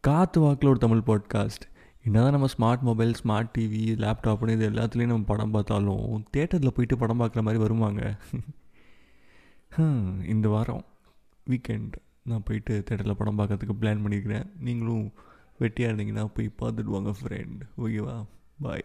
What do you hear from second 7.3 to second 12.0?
மாதிரி வருவாங்க. இந்த வாரம் வீக்கெண்ட்